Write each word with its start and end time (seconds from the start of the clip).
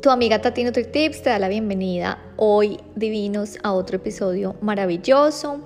Tu 0.00 0.10
amiga 0.10 0.40
Tati 0.40 0.70
Tips 0.70 1.22
te 1.22 1.30
da 1.30 1.40
la 1.40 1.48
bienvenida 1.48 2.22
hoy, 2.36 2.78
divinos, 2.94 3.58
a 3.64 3.72
otro 3.72 3.96
episodio 3.96 4.54
maravilloso. 4.60 5.58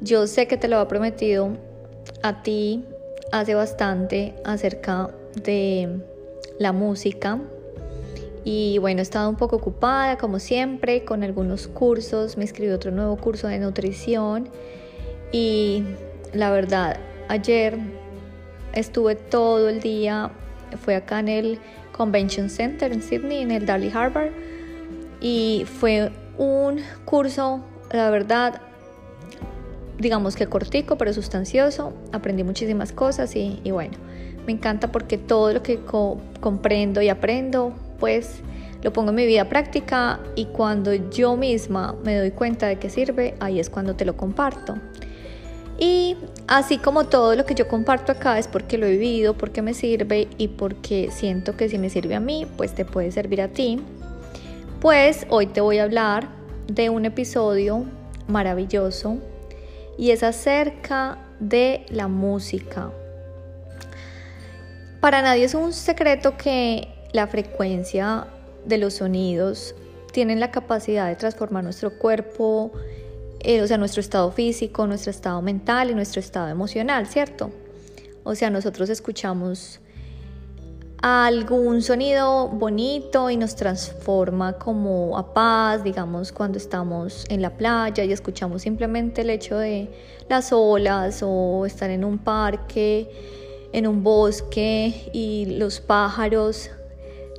Yo 0.00 0.26
sé 0.26 0.48
que 0.48 0.56
te 0.56 0.66
lo 0.66 0.78
ha 0.78 0.88
prometido 0.88 1.50
a 2.22 2.42
ti 2.42 2.86
hace 3.30 3.54
bastante 3.54 4.34
acerca 4.44 5.10
de 5.34 6.00
la 6.58 6.72
música. 6.72 7.38
Y 8.44 8.78
bueno, 8.78 9.00
he 9.00 9.02
estado 9.02 9.28
un 9.28 9.36
poco 9.36 9.56
ocupada, 9.56 10.16
como 10.16 10.38
siempre, 10.38 11.04
con 11.04 11.22
algunos 11.22 11.68
cursos. 11.68 12.38
Me 12.38 12.44
inscribí 12.44 12.72
a 12.72 12.76
otro 12.76 12.92
nuevo 12.92 13.18
curso 13.18 13.46
de 13.46 13.58
nutrición. 13.58 14.48
Y 15.32 15.84
la 16.32 16.50
verdad, 16.50 16.96
ayer 17.28 17.76
estuve 18.72 19.16
todo 19.16 19.68
el 19.68 19.80
día, 19.82 20.30
fue 20.76 20.94
acá 20.94 21.20
en 21.20 21.28
el 21.28 21.58
Convention 21.92 22.50
Center 22.50 22.92
en 22.92 23.02
Sydney, 23.02 23.42
en 23.42 23.50
el 23.50 23.66
Darley 23.66 23.90
Harbour, 23.94 24.30
y 25.20 25.64
fue 25.78 26.10
un 26.38 26.80
curso, 27.04 27.64
la 27.92 28.10
verdad, 28.10 28.60
digamos 29.98 30.34
que 30.34 30.46
cortico, 30.46 30.96
pero 30.96 31.12
sustancioso. 31.12 31.92
Aprendí 32.12 32.42
muchísimas 32.42 32.92
cosas 32.92 33.36
y, 33.36 33.60
bueno, 33.70 33.94
me 34.46 34.52
encanta 34.52 34.90
porque 34.90 35.18
todo 35.18 35.52
lo 35.52 35.62
que 35.62 35.78
comprendo 36.40 37.02
y 37.02 37.08
aprendo, 37.08 37.72
pues 38.00 38.40
lo 38.82 38.92
pongo 38.92 39.10
en 39.10 39.16
mi 39.16 39.26
vida 39.26 39.48
práctica 39.48 40.18
y 40.34 40.46
cuando 40.46 40.92
yo 40.92 41.36
misma 41.36 41.94
me 42.02 42.18
doy 42.18 42.32
cuenta 42.32 42.66
de 42.66 42.80
que 42.80 42.90
sirve, 42.90 43.36
ahí 43.38 43.60
es 43.60 43.70
cuando 43.70 43.94
te 43.94 44.04
lo 44.04 44.16
comparto. 44.16 44.76
Y 45.78 46.16
así 46.46 46.78
como 46.78 47.04
todo 47.04 47.34
lo 47.34 47.44
que 47.44 47.54
yo 47.54 47.68
comparto 47.68 48.12
acá 48.12 48.38
es 48.38 48.46
porque 48.46 48.78
lo 48.78 48.86
he 48.86 48.92
vivido, 48.92 49.34
porque 49.34 49.62
me 49.62 49.74
sirve 49.74 50.28
y 50.38 50.48
porque 50.48 51.10
siento 51.10 51.56
que 51.56 51.68
si 51.68 51.78
me 51.78 51.90
sirve 51.90 52.14
a 52.14 52.20
mí, 52.20 52.46
pues 52.56 52.74
te 52.74 52.84
puede 52.84 53.10
servir 53.10 53.42
a 53.42 53.48
ti. 53.48 53.80
Pues 54.80 55.26
hoy 55.30 55.46
te 55.46 55.60
voy 55.60 55.78
a 55.78 55.84
hablar 55.84 56.28
de 56.66 56.90
un 56.90 57.04
episodio 57.04 57.84
maravilloso 58.28 59.18
y 59.98 60.10
es 60.10 60.22
acerca 60.22 61.18
de 61.40 61.86
la 61.90 62.08
música. 62.08 62.90
Para 65.00 65.22
nadie 65.22 65.44
es 65.44 65.54
un 65.54 65.72
secreto 65.72 66.36
que 66.36 66.88
la 67.12 67.26
frecuencia 67.26 68.26
de 68.64 68.78
los 68.78 68.94
sonidos 68.94 69.74
tienen 70.12 70.38
la 70.38 70.50
capacidad 70.50 71.08
de 71.08 71.16
transformar 71.16 71.64
nuestro 71.64 71.98
cuerpo 71.98 72.72
eh, 73.44 73.60
o 73.60 73.66
sea, 73.66 73.76
nuestro 73.76 74.00
estado 74.00 74.30
físico, 74.30 74.86
nuestro 74.86 75.10
estado 75.10 75.42
mental 75.42 75.90
y 75.90 75.94
nuestro 75.94 76.20
estado 76.20 76.48
emocional, 76.48 77.06
¿cierto? 77.06 77.50
O 78.24 78.34
sea, 78.36 78.50
nosotros 78.50 78.88
escuchamos 78.88 79.80
algún 81.02 81.82
sonido 81.82 82.46
bonito 82.46 83.28
y 83.28 83.36
nos 83.36 83.56
transforma 83.56 84.52
como 84.52 85.18
a 85.18 85.34
paz, 85.34 85.82
digamos, 85.82 86.30
cuando 86.30 86.58
estamos 86.58 87.24
en 87.28 87.42
la 87.42 87.50
playa 87.50 88.04
y 88.04 88.12
escuchamos 88.12 88.62
simplemente 88.62 89.22
el 89.22 89.30
hecho 89.30 89.58
de 89.58 89.90
las 90.28 90.52
olas 90.52 91.24
o 91.26 91.66
estar 91.66 91.90
en 91.90 92.04
un 92.04 92.18
parque, 92.18 93.10
en 93.72 93.88
un 93.88 94.04
bosque 94.04 95.10
y 95.12 95.46
los 95.58 95.80
pájaros 95.80 96.70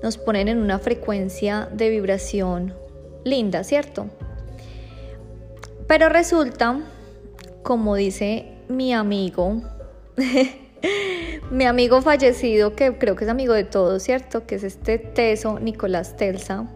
nos 0.03 0.17
ponen 0.17 0.49
en 0.49 0.57
una 0.57 0.79
frecuencia 0.79 1.69
de 1.71 1.89
vibración 1.89 2.73
linda, 3.23 3.63
¿cierto? 3.63 4.07
Pero 5.93 6.09
resulta, 6.09 6.79
como 7.61 7.93
dice 7.93 8.47
mi 8.67 8.93
amigo, 8.93 9.61
mi 11.51 11.65
amigo 11.65 12.01
fallecido, 12.01 12.75
que 12.75 12.97
creo 12.97 13.15
que 13.15 13.25
es 13.25 13.29
amigo 13.29 13.53
de 13.53 13.63
todos, 13.63 14.01
¿cierto? 14.01 14.47
Que 14.47 14.55
es 14.55 14.63
este 14.63 14.97
teso 14.97 15.59
Nicolás 15.59 16.17
Telsa, 16.17 16.67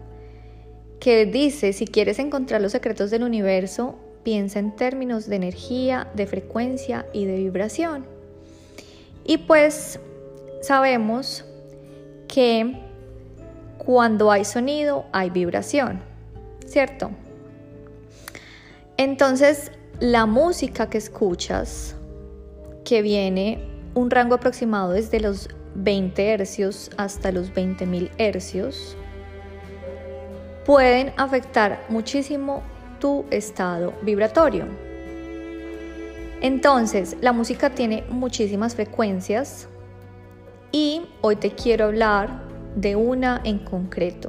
que 1.00 1.26
dice, 1.26 1.72
si 1.72 1.88
quieres 1.88 2.20
encontrar 2.20 2.60
los 2.60 2.70
secretos 2.70 3.10
del 3.10 3.24
universo, 3.24 3.96
piensa 4.22 4.60
en 4.60 4.76
términos 4.76 5.26
de 5.26 5.34
energía, 5.34 6.06
de 6.14 6.28
frecuencia 6.28 7.04
y 7.12 7.24
de 7.24 7.38
vibración. 7.38 8.06
Y 9.24 9.38
pues 9.38 9.98
sabemos 10.62 11.44
que 12.28 12.80
cuando 13.78 14.30
hay 14.30 14.44
sonido 14.44 15.06
hay 15.10 15.30
vibración, 15.30 16.02
¿cierto? 16.64 17.10
Entonces, 18.98 19.70
la 20.00 20.26
música 20.26 20.90
que 20.90 20.98
escuchas, 20.98 21.94
que 22.84 23.00
viene 23.00 23.64
un 23.94 24.10
rango 24.10 24.34
aproximado 24.34 24.90
desde 24.90 25.20
los 25.20 25.48
20 25.76 26.32
hercios 26.32 26.90
hasta 26.96 27.30
los 27.30 27.54
20.000 27.54 28.10
hercios, 28.18 28.96
pueden 30.66 31.12
afectar 31.16 31.86
muchísimo 31.88 32.64
tu 32.98 33.24
estado 33.30 33.94
vibratorio. 34.02 34.64
Entonces, 36.40 37.16
la 37.20 37.32
música 37.32 37.70
tiene 37.70 38.02
muchísimas 38.10 38.74
frecuencias 38.74 39.68
y 40.72 41.02
hoy 41.20 41.36
te 41.36 41.52
quiero 41.52 41.84
hablar 41.84 42.42
de 42.74 42.96
una 42.96 43.40
en 43.44 43.60
concreto. 43.60 44.28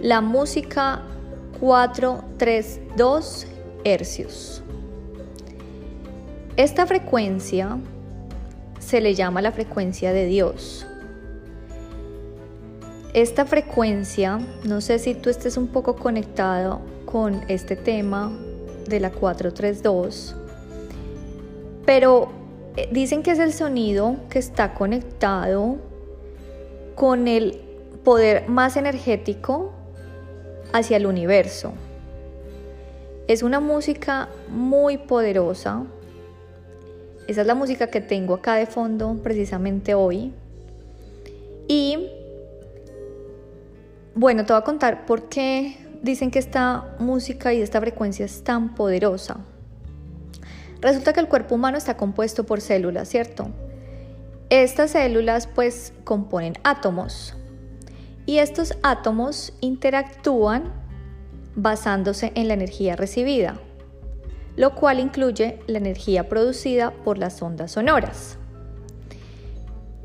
La 0.00 0.20
música 0.20 1.02
432 1.60 3.46
hercios. 3.84 4.62
Esta 6.56 6.86
frecuencia 6.86 7.78
se 8.78 9.00
le 9.00 9.14
llama 9.14 9.42
la 9.42 9.52
frecuencia 9.52 10.12
de 10.12 10.26
Dios. 10.26 10.86
Esta 13.12 13.46
frecuencia, 13.46 14.38
no 14.64 14.80
sé 14.80 14.98
si 14.98 15.14
tú 15.14 15.30
estés 15.30 15.56
un 15.56 15.68
poco 15.68 15.96
conectado 15.96 16.80
con 17.04 17.42
este 17.48 17.76
tema 17.76 18.30
de 18.88 19.00
la 19.00 19.10
432, 19.10 20.36
pero 21.84 22.28
eh, 22.76 22.88
dicen 22.92 23.22
que 23.22 23.30
es 23.30 23.38
el 23.38 23.52
sonido 23.52 24.16
que 24.28 24.38
está 24.38 24.74
conectado 24.74 25.76
con 26.94 27.28
el 27.28 27.60
poder 28.04 28.48
más 28.48 28.76
energético 28.76 29.72
hacia 30.72 30.96
el 30.96 31.06
universo. 31.06 31.72
Es 33.28 33.42
una 33.42 33.60
música 33.60 34.28
muy 34.48 34.98
poderosa. 34.98 35.82
Esa 37.26 37.40
es 37.40 37.46
la 37.46 37.54
música 37.54 37.88
que 37.88 38.00
tengo 38.00 38.34
acá 38.34 38.54
de 38.54 38.66
fondo 38.66 39.18
precisamente 39.22 39.94
hoy. 39.94 40.32
Y 41.66 42.08
bueno, 44.14 44.44
te 44.44 44.52
voy 44.52 44.60
a 44.60 44.64
contar 44.64 45.06
por 45.06 45.28
qué 45.28 45.76
dicen 46.02 46.30
que 46.30 46.38
esta 46.38 46.94
música 46.98 47.52
y 47.52 47.60
esta 47.60 47.80
frecuencia 47.80 48.24
es 48.24 48.44
tan 48.44 48.74
poderosa. 48.74 49.38
Resulta 50.80 51.12
que 51.12 51.20
el 51.20 51.28
cuerpo 51.28 51.56
humano 51.56 51.78
está 51.78 51.96
compuesto 51.96 52.44
por 52.44 52.60
células, 52.60 53.08
¿cierto? 53.08 53.48
Estas 54.50 54.92
células 54.92 55.48
pues 55.48 55.92
componen 56.04 56.54
átomos 56.62 57.34
y 58.26 58.38
estos 58.38 58.74
átomos 58.82 59.52
interactúan 59.60 60.72
basándose 61.54 62.32
en 62.34 62.48
la 62.48 62.54
energía 62.54 62.96
recibida, 62.96 63.58
lo 64.56 64.74
cual 64.74 65.00
incluye 65.00 65.60
la 65.66 65.78
energía 65.78 66.28
producida 66.28 66.90
por 66.90 67.18
las 67.18 67.40
ondas 67.40 67.72
sonoras. 67.72 68.36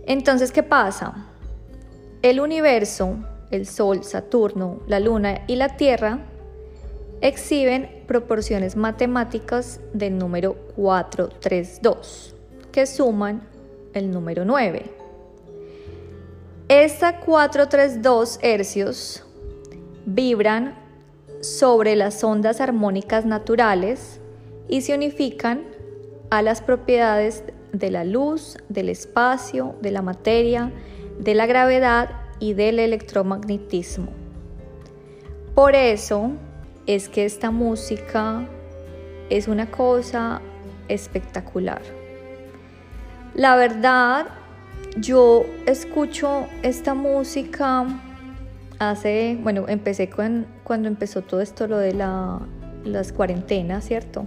Entonces, 0.05 0.51
¿qué 0.51 0.63
pasa? 0.63 1.27
El 2.21 2.39
universo, 2.39 3.17
el 3.49 3.65
Sol, 3.65 4.03
Saturno, 4.03 4.81
la 4.87 4.99
Luna 4.99 5.41
y 5.47 5.55
la 5.55 5.75
Tierra 5.75 6.19
exhiben 7.21 8.03
proporciones 8.07 8.75
matemáticas 8.75 9.79
del 9.93 10.17
número 10.17 10.55
432, 10.75 12.35
que 12.71 12.85
suman 12.85 13.43
el 13.93 14.11
número 14.11 14.45
9. 14.45 15.00
Esta 16.71 17.19
432 17.19 18.39
hercios 18.41 19.25
vibran 20.05 20.73
sobre 21.41 21.97
las 21.97 22.23
ondas 22.23 22.61
armónicas 22.61 23.25
naturales 23.25 24.21
y 24.69 24.79
se 24.79 24.95
unifican 24.95 25.65
a 26.29 26.41
las 26.41 26.61
propiedades 26.61 27.43
de 27.73 27.91
la 27.91 28.05
luz, 28.05 28.57
del 28.69 28.87
espacio, 28.87 29.75
de 29.81 29.91
la 29.91 30.01
materia, 30.01 30.71
de 31.19 31.35
la 31.35 31.45
gravedad 31.45 32.09
y 32.39 32.53
del 32.53 32.79
electromagnetismo. 32.79 34.07
Por 35.53 35.75
eso 35.75 36.31
es 36.87 37.09
que 37.09 37.25
esta 37.25 37.51
música 37.51 38.47
es 39.29 39.49
una 39.49 39.69
cosa 39.69 40.39
espectacular. 40.87 41.81
La 43.33 43.57
verdad 43.57 44.27
yo 44.97 45.45
escucho 45.65 46.47
esta 46.63 46.93
música 46.93 47.85
hace, 48.79 49.37
bueno, 49.41 49.65
empecé 49.67 50.09
cuando 50.09 50.87
empezó 50.87 51.21
todo 51.21 51.41
esto, 51.41 51.67
lo 51.67 51.77
de 51.77 51.93
la, 51.93 52.39
las 52.83 53.11
cuarentenas, 53.11 53.85
¿cierto? 53.85 54.25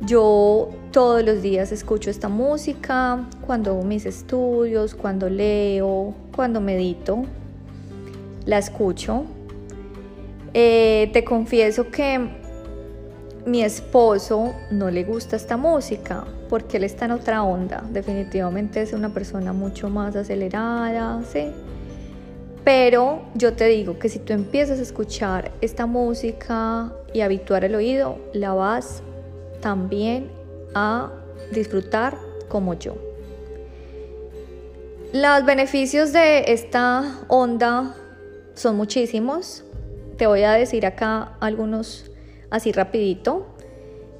Yo 0.00 0.70
todos 0.92 1.24
los 1.24 1.42
días 1.42 1.72
escucho 1.72 2.10
esta 2.10 2.28
música, 2.28 3.28
cuando 3.46 3.72
hago 3.72 3.82
mis 3.82 4.06
estudios, 4.06 4.94
cuando 4.94 5.28
leo, 5.28 6.14
cuando 6.34 6.60
medito, 6.60 7.24
la 8.46 8.58
escucho. 8.58 9.24
Eh, 10.54 11.10
te 11.12 11.24
confieso 11.24 11.90
que 11.90 12.37
mi 13.48 13.62
esposo 13.62 14.54
no 14.70 14.90
le 14.90 15.04
gusta 15.04 15.36
esta 15.36 15.56
música 15.56 16.24
porque 16.48 16.76
él 16.76 16.84
está 16.84 17.06
en 17.06 17.12
otra 17.12 17.42
onda. 17.42 17.82
Definitivamente 17.90 18.82
es 18.82 18.92
una 18.92 19.08
persona 19.08 19.52
mucho 19.52 19.88
más 19.88 20.16
acelerada, 20.16 21.22
¿sí? 21.24 21.48
Pero 22.64 23.22
yo 23.34 23.54
te 23.54 23.64
digo 23.66 23.98
que 23.98 24.08
si 24.08 24.18
tú 24.18 24.34
empiezas 24.34 24.78
a 24.78 24.82
escuchar 24.82 25.50
esta 25.60 25.86
música 25.86 26.92
y 27.14 27.22
habituar 27.22 27.64
el 27.64 27.74
oído, 27.74 28.18
la 28.34 28.52
vas 28.52 29.02
también 29.60 30.30
a 30.74 31.10
disfrutar 31.50 32.18
como 32.48 32.74
yo. 32.74 32.96
Los 35.12 35.46
beneficios 35.46 36.12
de 36.12 36.52
esta 36.52 37.20
onda 37.28 37.94
son 38.54 38.76
muchísimos. 38.76 39.64
Te 40.18 40.26
voy 40.26 40.42
a 40.42 40.52
decir 40.52 40.84
acá 40.84 41.36
algunos 41.40 42.10
así 42.50 42.72
rapidito. 42.72 43.46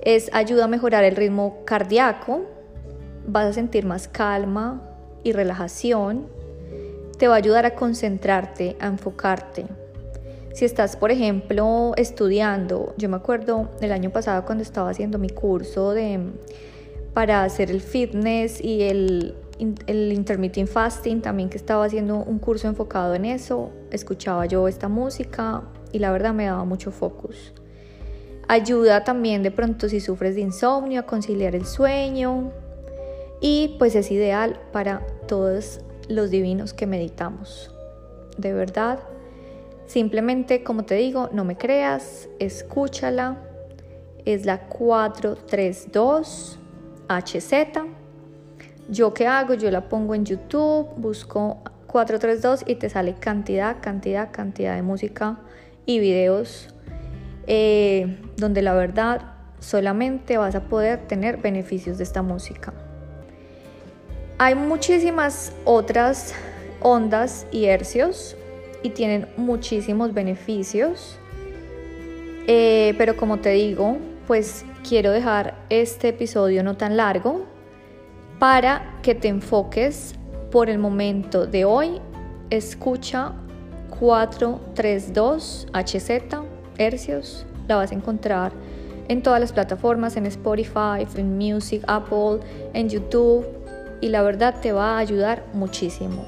Es 0.00 0.30
ayuda 0.32 0.64
a 0.64 0.68
mejorar 0.68 1.04
el 1.04 1.16
ritmo 1.16 1.64
cardíaco. 1.64 2.42
Vas 3.26 3.46
a 3.46 3.52
sentir 3.52 3.84
más 3.84 4.08
calma 4.08 4.82
y 5.22 5.32
relajación. 5.32 6.28
Te 7.18 7.28
va 7.28 7.34
a 7.34 7.38
ayudar 7.38 7.66
a 7.66 7.74
concentrarte, 7.74 8.76
a 8.80 8.86
enfocarte. 8.86 9.66
Si 10.52 10.64
estás, 10.64 10.96
por 10.96 11.10
ejemplo, 11.10 11.92
estudiando, 11.96 12.94
yo 12.96 13.08
me 13.08 13.16
acuerdo 13.16 13.70
el 13.80 13.92
año 13.92 14.10
pasado 14.10 14.44
cuando 14.44 14.62
estaba 14.62 14.90
haciendo 14.90 15.18
mi 15.18 15.30
curso 15.30 15.92
de, 15.92 16.18
para 17.14 17.44
hacer 17.44 17.70
el 17.70 17.80
fitness 17.80 18.60
y 18.60 18.82
el, 18.82 19.36
el 19.86 20.12
intermittent 20.12 20.68
fasting, 20.68 21.20
también 21.20 21.48
que 21.48 21.56
estaba 21.56 21.84
haciendo 21.84 22.16
un 22.16 22.38
curso 22.38 22.66
enfocado 22.66 23.14
en 23.14 23.24
eso, 23.24 23.70
escuchaba 23.90 24.46
yo 24.46 24.66
esta 24.66 24.88
música 24.88 25.62
y 25.92 25.98
la 25.98 26.10
verdad 26.10 26.34
me 26.34 26.46
daba 26.46 26.64
mucho 26.64 26.90
focus. 26.90 27.52
Ayuda 28.48 29.04
también 29.04 29.42
de 29.42 29.50
pronto 29.50 29.88
si 29.88 30.00
sufres 30.00 30.34
de 30.34 30.40
insomnio 30.40 31.00
a 31.00 31.06
conciliar 31.06 31.54
el 31.54 31.66
sueño 31.66 32.50
y 33.40 33.76
pues 33.78 33.94
es 33.94 34.10
ideal 34.10 34.58
para 34.72 35.06
todos 35.26 35.80
los 36.08 36.30
divinos 36.30 36.72
que 36.72 36.86
meditamos. 36.86 37.70
De 38.38 38.52
verdad, 38.52 39.00
Simplemente, 39.88 40.62
como 40.62 40.84
te 40.84 40.94
digo, 40.96 41.30
no 41.32 41.44
me 41.46 41.56
creas, 41.56 42.28
escúchala. 42.38 43.38
Es 44.26 44.44
la 44.44 44.68
432 44.68 46.58
HZ. 47.08 47.52
Yo 48.90 49.14
qué 49.14 49.26
hago? 49.26 49.54
Yo 49.54 49.70
la 49.70 49.88
pongo 49.88 50.14
en 50.14 50.26
YouTube, 50.26 50.90
busco 50.98 51.62
432 51.86 52.64
y 52.66 52.74
te 52.74 52.90
sale 52.90 53.14
cantidad, 53.14 53.78
cantidad, 53.80 54.30
cantidad 54.30 54.76
de 54.76 54.82
música 54.82 55.38
y 55.86 56.00
videos 56.00 56.68
eh, 57.48 58.18
donde 58.36 58.62
la 58.62 58.74
verdad 58.74 59.22
solamente 59.58 60.36
vas 60.36 60.54
a 60.54 60.60
poder 60.60 61.08
tener 61.08 61.38
beneficios 61.38 61.98
de 61.98 62.04
esta 62.04 62.22
música. 62.22 62.74
Hay 64.36 64.54
muchísimas 64.54 65.52
otras 65.64 66.34
ondas 66.80 67.46
y 67.50 67.64
hercios 67.64 68.36
y 68.82 68.90
tienen 68.90 69.26
muchísimos 69.36 70.12
beneficios. 70.14 71.18
Eh, 72.46 72.94
pero 72.98 73.16
como 73.16 73.38
te 73.38 73.50
digo, 73.50 73.96
pues 74.26 74.64
quiero 74.86 75.10
dejar 75.10 75.54
este 75.70 76.08
episodio 76.08 76.62
no 76.62 76.76
tan 76.76 76.96
largo 76.96 77.46
para 78.38 78.98
que 79.02 79.14
te 79.14 79.28
enfoques 79.28 80.14
por 80.50 80.68
el 80.70 80.78
momento 80.78 81.46
de 81.46 81.64
hoy. 81.64 82.00
Escucha 82.50 83.32
432 83.98 85.66
HZ, 85.72 86.47
hercios, 86.78 87.44
la 87.66 87.76
vas 87.76 87.92
a 87.92 87.94
encontrar 87.94 88.52
en 89.08 89.22
todas 89.22 89.40
las 89.40 89.52
plataformas, 89.52 90.16
en 90.16 90.26
Spotify, 90.26 91.06
en 91.16 91.36
Music, 91.36 91.82
Apple, 91.86 92.40
en 92.74 92.88
YouTube 92.88 93.46
y 94.00 94.08
la 94.08 94.22
verdad 94.22 94.60
te 94.60 94.72
va 94.72 94.96
a 94.96 94.98
ayudar 94.98 95.44
muchísimo. 95.52 96.24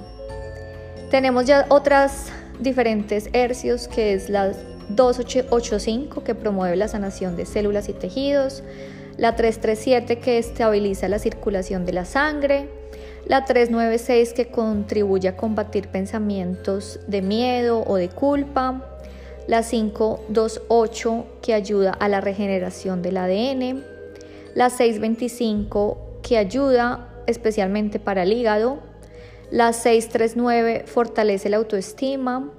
Tenemos 1.10 1.46
ya 1.46 1.66
otras 1.68 2.32
diferentes 2.58 3.28
hercios, 3.32 3.88
que 3.88 4.14
es 4.14 4.28
la 4.28 4.52
285 4.90 6.24
que 6.24 6.34
promueve 6.34 6.76
la 6.76 6.88
sanación 6.88 7.36
de 7.36 7.46
células 7.46 7.88
y 7.88 7.92
tejidos, 7.92 8.62
la 9.16 9.36
337 9.36 10.18
que 10.18 10.38
estabiliza 10.38 11.08
la 11.08 11.18
circulación 11.18 11.84
de 11.84 11.92
la 11.92 12.04
sangre, 12.04 12.68
la 13.26 13.44
396 13.44 14.32
que 14.32 14.46
contribuye 14.46 15.28
a 15.28 15.36
combatir 15.36 15.88
pensamientos 15.88 17.00
de 17.06 17.22
miedo 17.22 17.84
o 17.86 17.96
de 17.96 18.08
culpa, 18.08 18.82
la 19.50 19.64
528 19.64 21.26
que 21.42 21.54
ayuda 21.54 21.90
a 21.90 22.08
la 22.08 22.20
regeneración 22.20 23.02
del 23.02 23.16
ADN, 23.16 23.82
la 24.54 24.70
625 24.70 26.20
que 26.22 26.38
ayuda 26.38 27.08
especialmente 27.26 27.98
para 27.98 28.22
el 28.22 28.32
hígado, 28.32 28.78
la 29.50 29.72
639 29.72 30.84
fortalece 30.86 31.48
la 31.48 31.56
autoestima. 31.56 32.52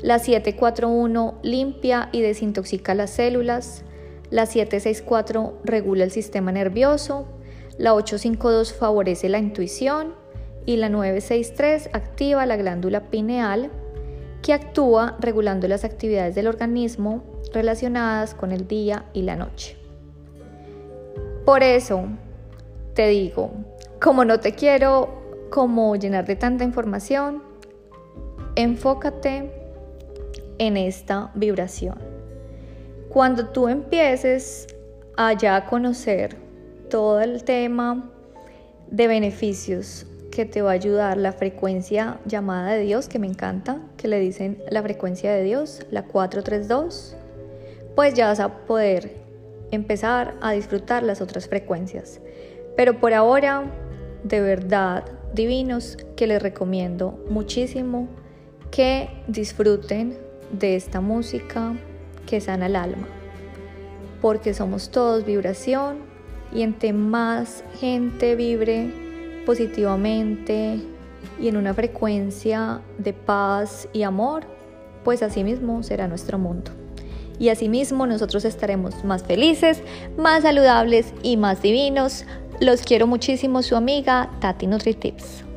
La 0.00 0.18
741 0.18 1.40
limpia 1.42 2.08
y 2.10 2.22
desintoxica 2.22 2.94
las 2.94 3.10
células. 3.10 3.82
La 4.30 4.46
764 4.46 5.58
regula 5.62 6.04
el 6.04 6.10
sistema 6.10 6.52
nervioso. 6.52 7.28
La 7.76 7.92
852 7.92 8.72
favorece 8.72 9.28
la 9.28 9.40
intuición. 9.40 10.14
Y 10.64 10.76
la 10.76 10.88
963 10.88 11.90
activa 11.92 12.46
la 12.46 12.56
glándula 12.56 13.10
pineal 13.10 13.70
que 14.44 14.52
actúa 14.52 15.16
regulando 15.20 15.66
las 15.68 15.84
actividades 15.84 16.34
del 16.34 16.48
organismo 16.48 17.24
relacionadas 17.54 18.34
con 18.34 18.52
el 18.52 18.68
día 18.68 19.06
y 19.14 19.22
la 19.22 19.36
noche. 19.36 19.74
Por 21.46 21.62
eso 21.62 22.04
te 22.92 23.08
digo, 23.08 23.52
como 24.02 24.26
no 24.26 24.40
te 24.40 24.52
quiero 24.52 25.48
como 25.48 25.96
llenar 25.96 26.26
de 26.26 26.36
tanta 26.36 26.62
información, 26.62 27.42
enfócate 28.54 29.50
en 30.58 30.76
esta 30.76 31.30
vibración. 31.34 31.96
Cuando 33.08 33.48
tú 33.48 33.68
empieces 33.68 34.66
a 35.16 35.32
ya 35.32 35.64
conocer 35.64 36.36
todo 36.90 37.22
el 37.22 37.44
tema 37.44 38.10
de 38.90 39.06
beneficios 39.06 40.06
que 40.34 40.44
te 40.44 40.62
va 40.62 40.70
a 40.70 40.74
ayudar 40.74 41.16
la 41.16 41.32
frecuencia 41.32 42.18
llamada 42.26 42.72
de 42.72 42.80
Dios, 42.80 43.08
que 43.08 43.20
me 43.20 43.28
encanta, 43.28 43.80
que 43.96 44.08
le 44.08 44.18
dicen 44.18 44.58
la 44.68 44.82
frecuencia 44.82 45.32
de 45.32 45.44
Dios, 45.44 45.86
la 45.92 46.02
432, 46.02 47.16
pues 47.94 48.14
ya 48.14 48.26
vas 48.26 48.40
a 48.40 48.66
poder 48.66 49.14
empezar 49.70 50.34
a 50.40 50.50
disfrutar 50.50 51.04
las 51.04 51.20
otras 51.20 51.48
frecuencias. 51.48 52.20
Pero 52.76 52.98
por 52.98 53.14
ahora, 53.14 53.62
de 54.24 54.40
verdad, 54.40 55.04
divinos 55.34 55.96
que 56.16 56.26
les 56.26 56.42
recomiendo 56.42 57.24
muchísimo 57.30 58.08
que 58.72 59.08
disfruten 59.28 60.18
de 60.50 60.74
esta 60.74 61.00
música 61.00 61.74
que 62.26 62.40
sana 62.40 62.66
el 62.66 62.74
alma, 62.74 63.06
porque 64.20 64.52
somos 64.52 64.90
todos 64.90 65.24
vibración 65.24 65.98
y 66.52 66.62
entre 66.62 66.92
más 66.92 67.62
gente 67.78 68.34
vibre 68.34 69.03
positivamente 69.44 70.80
y 71.40 71.48
en 71.48 71.56
una 71.56 71.74
frecuencia 71.74 72.80
de 72.98 73.12
paz 73.12 73.88
y 73.92 74.02
amor, 74.02 74.44
pues 75.04 75.22
así 75.22 75.44
mismo 75.44 75.82
será 75.82 76.08
nuestro 76.08 76.38
mundo. 76.38 76.70
Y 77.38 77.48
asimismo 77.48 78.06
nosotros 78.06 78.44
estaremos 78.44 79.04
más 79.04 79.24
felices, 79.24 79.82
más 80.16 80.42
saludables 80.42 81.12
y 81.22 81.36
más 81.36 81.62
divinos 81.62 82.24
los 82.60 82.82
quiero 82.82 83.06
muchísimo, 83.06 83.62
su 83.62 83.74
amiga 83.74 84.30
Tati 84.40 84.66
NutriTips. 84.66 85.53